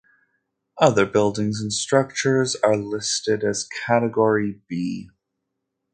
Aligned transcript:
Other 0.79 1.05
buildings 1.05 1.61
and 1.61 1.71
structures 1.71 2.55
are 2.63 2.75
listed 2.75 3.43
as 3.43 3.69
Category 3.85 4.59
B. 4.67 5.11